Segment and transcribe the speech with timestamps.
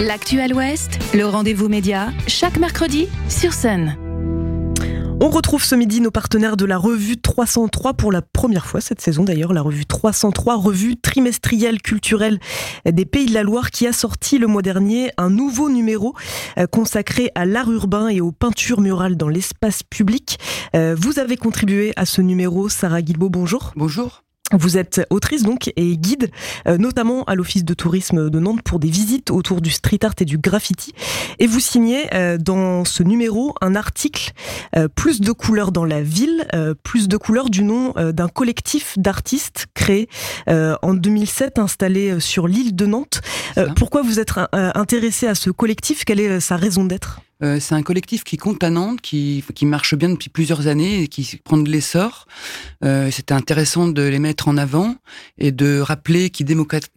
[0.00, 3.98] L'actuel Ouest, le rendez-vous média, chaque mercredi sur Sun.
[5.20, 9.02] On retrouve ce midi nos partenaires de la revue 303 pour la première fois cette
[9.02, 12.40] saison d'ailleurs, la revue 303, revue trimestrielle culturelle
[12.86, 16.14] des Pays de la Loire qui a sorti le mois dernier un nouveau numéro
[16.56, 20.38] euh, consacré à l'art urbain et aux peintures murales dans l'espace public.
[20.74, 23.72] Euh, vous avez contribué à ce numéro, Sarah Guilbault, bonjour.
[23.76, 24.22] Bonjour.
[24.52, 26.30] Vous êtes autrice donc et guide,
[26.66, 30.14] euh, notamment à l'Office de tourisme de Nantes pour des visites autour du street art
[30.18, 30.92] et du graffiti.
[31.38, 34.32] Et vous signez euh, dans ce numéro un article
[34.76, 36.46] euh, Plus de couleurs dans la ville,
[36.82, 40.08] plus de couleurs du nom d'un collectif d'artistes créé
[40.46, 43.20] en 2007, installé sur l'île de Nantes.
[43.76, 46.04] pourquoi vous êtes intéressé à ce collectif?
[46.04, 47.20] Quelle est sa raison d'être?
[47.42, 51.02] Euh, c'est un collectif qui compte à Nantes, qui, qui marche bien depuis plusieurs années
[51.02, 52.26] et qui prend de l'essor.
[52.84, 54.96] Euh, C'était intéressant de les mettre en avant
[55.38, 56.46] et de rappeler qu'ils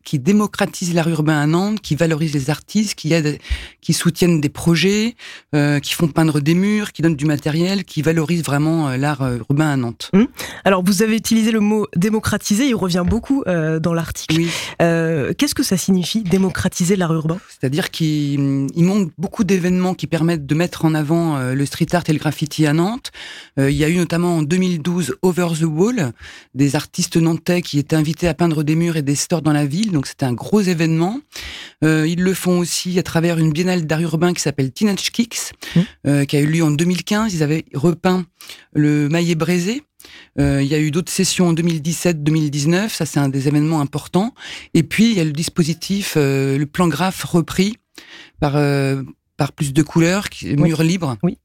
[0.03, 3.38] qui démocratisent l'art urbain à Nantes, qui valorisent les artistes, qui aident,
[3.81, 5.16] qui soutiennent des projets,
[5.53, 9.21] euh, qui font peindre des murs, qui donnent du matériel, qui valorisent vraiment euh, l'art
[9.21, 10.09] euh, urbain à Nantes.
[10.14, 10.27] Hum.
[10.66, 14.36] Alors vous avez utilisé le mot démocratiser, il revient beaucoup dans l'article.
[14.38, 14.49] Oui.
[14.80, 17.39] Qu'est-ce que ça signifie démocratiser l'art urbain?
[17.49, 22.03] C'est-à-dire qu'il manque beaucoup d'événements qui permettent de mettre en avant euh, le street art
[22.08, 23.12] et le graffiti à Nantes.
[23.59, 26.12] Euh, il y a eu notamment en 2012 Over the Wall,
[26.53, 29.66] des artistes nantais qui étaient invités à peindre des murs et des stores dans la
[29.66, 31.20] ville, donc c'était un gros événement.
[31.84, 35.54] Euh, ils le font aussi à travers une biennale d'art urbain qui s'appelle Teenage Kicks,
[35.76, 36.26] mmh.
[36.26, 37.34] qui a eu lieu en 2015.
[37.34, 38.26] Ils avaient repeint
[38.73, 39.84] le maillet braisé.
[40.39, 44.34] Euh, il y a eu d'autres sessions en 2017-2019, ça c'est un des événements importants.
[44.73, 47.78] Et puis il y a le dispositif, le plan graphe repris
[48.39, 48.56] par
[49.38, 51.17] par plus de couleurs, murs libres.
[51.23, 51.38] Oui.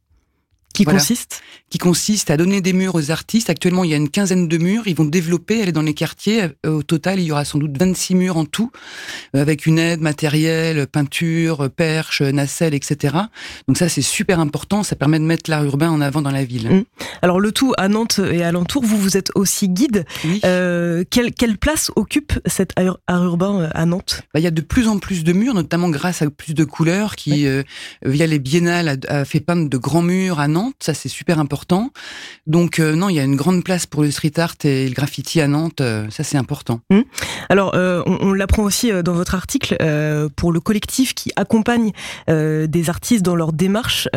[0.74, 3.50] Qui consiste Qui consiste à donner des murs aux artistes.
[3.50, 4.86] Actuellement, il y a une quinzaine de murs.
[4.86, 6.42] Ils vont développer, aller dans les quartiers.
[6.64, 8.70] Euh, au total, il y aura sans doute 26 murs en tout,
[9.34, 13.16] euh, avec une aide matérielle, peinture, perche, nacelle, etc.
[13.66, 14.82] Donc ça, c'est super important.
[14.82, 16.70] Ça permet de mettre l'art urbain en avant dans la ville.
[16.70, 16.84] Mmh.
[17.22, 20.04] Alors le tout à Nantes et alentour, vous, vous êtes aussi guide.
[20.24, 20.40] Oui.
[20.44, 24.22] Euh, quelle, quelle, place occupe cet art urbain à Nantes?
[24.32, 26.64] Bah, Il y a de plus en plus de murs, notamment grâce à plus de
[26.64, 27.46] couleurs, qui,
[28.04, 31.38] via les biennales, a, a fait peindre de grands murs à Nantes ça c'est super
[31.38, 31.90] important.
[32.46, 34.94] Donc euh, non, il y a une grande place pour le street art et le
[34.94, 36.80] graffiti à Nantes, euh, ça c'est important.
[36.90, 37.04] Hum.
[37.48, 39.76] Alors euh, on, l'apprend aussi dans votre article
[40.36, 41.92] pour le collectif qui accompagne
[42.28, 44.08] des artistes dans leur démarche.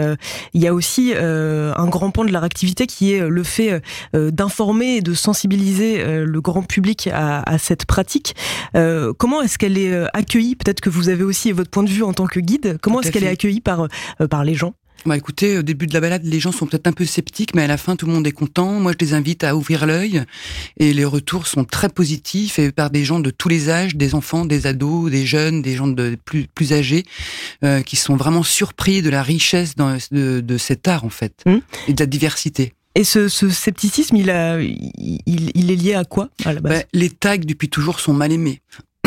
[0.53, 3.81] il y a aussi un grand pan de leur activité qui est le fait
[4.13, 8.35] d'informer et de sensibiliser le grand public à, à cette pratique.
[9.17, 10.55] comment est-ce qu'elle est accueillie?
[10.55, 12.77] Peut-être que vous avez aussi votre point de vue en tant que guide.
[12.81, 13.87] Comment est-ce qu'elle est accueillie par
[14.29, 14.73] par les gens?
[15.05, 17.63] Bah écoutez, au début de la balade, les gens sont peut-être un peu sceptiques, mais
[17.63, 18.79] à la fin, tout le monde est content.
[18.79, 20.23] Moi, je les invite à ouvrir l'œil,
[20.77, 24.15] et les retours sont très positifs, et par des gens de tous les âges, des
[24.15, 27.03] enfants, des ados, des jeunes, des gens de plus, plus âgés,
[27.63, 31.33] euh, qui sont vraiment surpris de la richesse dans, de, de, cet art, en fait,
[31.45, 31.57] mmh.
[31.87, 32.73] et de la diversité.
[32.93, 36.79] Et ce, ce, scepticisme, il, a, il, il, est lié à quoi à la base?
[36.79, 38.61] Bah, Les tags, depuis toujours, sont mal aimés.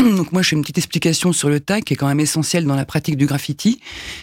[0.17, 2.65] Donc moi, je fais une petite explication sur le tag qui est quand même essentiel
[2.65, 3.79] dans la pratique du graffiti.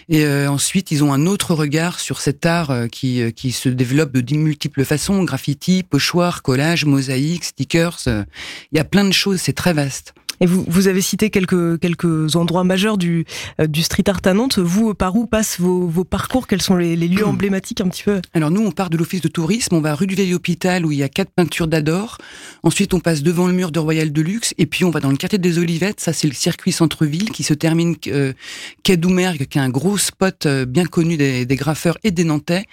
[0.09, 3.53] Et euh, ensuite, ils ont un autre regard sur cet art euh, qui, euh, qui
[3.53, 7.99] se développe de multiples façons graffiti, pochoir, collage, mosaïque, stickers.
[8.07, 9.41] Il y a plein de choses.
[9.41, 10.15] C'est très vaste.
[10.41, 13.25] Et vous, vous avez cité quelques, quelques endroits majeurs du,
[13.61, 14.59] euh, du street art à Nantes.
[14.59, 16.47] Vous, par où passent vos, vos parcours?
[16.47, 18.21] Quels sont les, les, lieux emblématiques un petit peu?
[18.35, 20.93] Alors nous, on part de l'office de tourisme, on va rue du Vieil Hôpital où
[20.93, 22.19] il y a quatre peintures d'Ador.
[22.63, 25.17] Ensuite, on passe devant le mur de Royal Deluxe et puis on va dans le
[25.17, 26.01] quartier des Olivettes.
[26.01, 28.33] Ça, c'est le circuit centre-ville qui se termine euh,
[28.83, 32.25] quai Doumergue, qui est un gros spot euh, bien connu des, des, graffeurs et des
[32.25, 32.65] Nantais.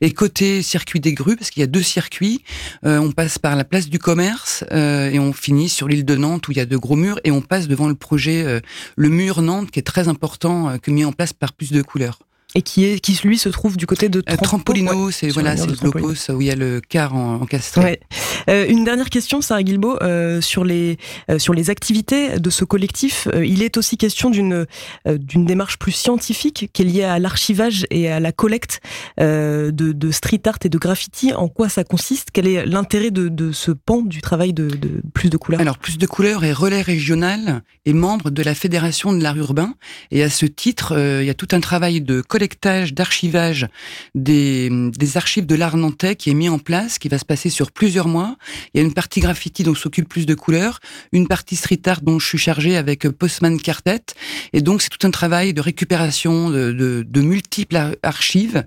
[0.00, 2.42] Et côté circuit des grues, parce qu'il y a deux circuits,
[2.84, 6.16] euh, on passe par la place du commerce euh, et on finit sur l'île de
[6.16, 8.60] Nantes où il y a de gros murs et on passe devant le projet euh,
[8.96, 11.82] Le Mur Nantes qui est très important, euh, que mis en place par plus de
[11.82, 12.18] couleurs
[12.54, 15.66] et qui est qui lui se trouve du côté de euh, Trampolino, c'est voilà, c'est
[15.66, 17.82] le Blocos où il y a le car en, encastré.
[17.82, 18.00] Ouais.
[18.48, 20.96] Euh, une dernière question, Sarah Guilbault, euh, sur les
[21.30, 23.28] euh, sur les activités de ce collectif.
[23.44, 24.66] Il est aussi question d'une
[25.04, 28.80] d'une démarche plus scientifique qui est liée à l'archivage et à la collecte
[29.18, 31.34] de, de street art et de graffiti.
[31.34, 32.28] En quoi ça consiste?
[32.32, 35.60] Quel est l'intérêt de, de ce pan du travail de, de plus de couleurs?
[35.60, 39.74] Alors plus de couleurs est relais régional et membre de la fédération de l'art urbain
[40.10, 43.66] et à ce titre, il y a tout un travail de collecte collectage, d'archivage
[44.14, 44.70] des,
[45.16, 48.06] archives de l'art nantais qui est mis en place, qui va se passer sur plusieurs
[48.06, 48.36] mois.
[48.72, 50.78] Il y a une partie graffiti dont s'occupe plus de couleurs,
[51.10, 54.04] une partie street art dont je suis chargé avec Postman Quartet.
[54.52, 58.64] Et donc c'est tout un travail de récupération de, de multiples archives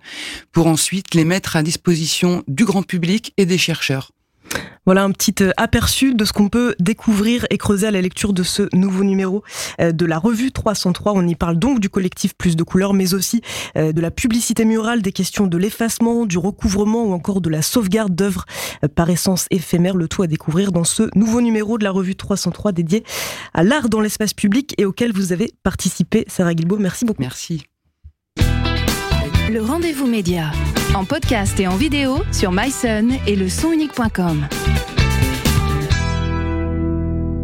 [0.51, 4.11] pour ensuite les mettre à disposition du grand public et des chercheurs.
[4.85, 8.33] Voilà un petit euh, aperçu de ce qu'on peut découvrir et creuser à la lecture
[8.33, 9.43] de ce nouveau numéro
[9.79, 11.13] euh, de la revue 303.
[11.15, 13.41] On y parle donc du collectif Plus de couleurs, mais aussi
[13.77, 17.61] euh, de la publicité murale, des questions de l'effacement, du recouvrement ou encore de la
[17.61, 18.45] sauvegarde d'œuvres
[18.95, 19.95] par essence éphémère.
[19.95, 23.03] Le tout à découvrir dans ce nouveau numéro de la revue 303 dédié
[23.53, 26.25] à l'art dans l'espace public et auquel vous avez participé.
[26.27, 27.21] Sarah Guilbault, merci beaucoup.
[27.21, 27.70] Merci.
[29.51, 30.49] Le rendez-vous média
[30.95, 34.47] en podcast et en vidéo sur myson et le sonunique.com.